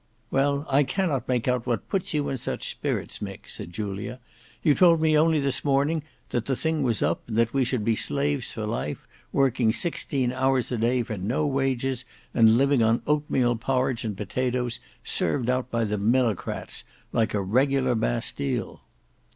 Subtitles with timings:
[0.31, 4.19] '""Well, I cannot make out what puts you in such spirits, Mick," said Julia.
[4.63, 7.81] "You told me only this morning that the thing was up, and that we should
[7.81, 12.03] soon be slaves for life; working sixteen hours a day for no wages,
[12.33, 16.83] and living on oatmeal porridge and potatoes, served out by the millocrats
[17.13, 18.81] like a regular Bastile."